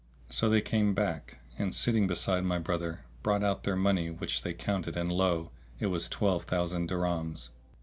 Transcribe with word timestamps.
So 0.31 0.49
they 0.49 0.61
came 0.63 0.95
back, 0.95 1.37
and, 1.59 1.75
sitting 1.75 2.07
beside 2.07 2.43
my 2.43 2.57
brother, 2.57 3.01
brought 3.21 3.43
out 3.43 3.65
their 3.65 3.75
money 3.75 4.09
which 4.09 4.41
they 4.41 4.51
counted 4.55 4.97
and 4.97 5.11
lo! 5.11 5.51
it 5.79 5.91
was 5.93 6.09
twelve 6.09 6.45
thousand 6.45 6.89
dirhams. 6.89 7.49